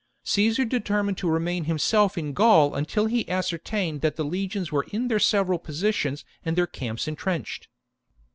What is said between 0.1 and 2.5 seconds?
^ Caesar determined to remain himself in